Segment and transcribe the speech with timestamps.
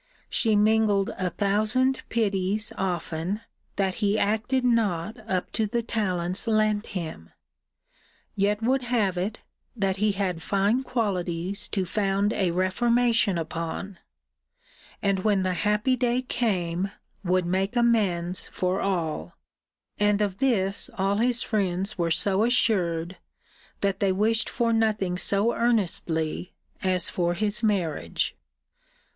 [0.31, 3.41] She mingled a thousand pities often,
[3.75, 7.29] that he acted not up to the talents lent him
[8.35, 9.41] yet would have it,
[9.75, 13.99] that he had fine qualities to found a reformation upon:
[15.03, 16.89] and, when the happy day came,
[17.23, 19.35] would make amends for all:
[19.99, 23.17] and of this all his friends were so assured,
[23.81, 28.35] that they wished for nothing so earnestly, as for his marriage.'